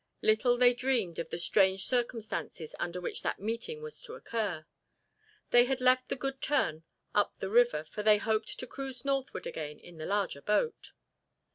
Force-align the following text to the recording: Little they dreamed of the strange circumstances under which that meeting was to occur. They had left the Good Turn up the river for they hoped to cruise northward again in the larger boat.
Little 0.23 0.57
they 0.57 0.73
dreamed 0.73 1.19
of 1.19 1.29
the 1.29 1.37
strange 1.37 1.85
circumstances 1.85 2.73
under 2.79 2.99
which 2.99 3.21
that 3.21 3.39
meeting 3.39 3.83
was 3.83 4.01
to 4.01 4.15
occur. 4.15 4.65
They 5.51 5.65
had 5.65 5.79
left 5.79 6.09
the 6.09 6.15
Good 6.15 6.41
Turn 6.41 6.83
up 7.13 7.35
the 7.37 7.51
river 7.51 7.83
for 7.83 8.01
they 8.01 8.17
hoped 8.17 8.57
to 8.59 8.65
cruise 8.65 9.05
northward 9.05 9.45
again 9.45 9.77
in 9.79 9.99
the 9.99 10.07
larger 10.07 10.41
boat. 10.41 10.93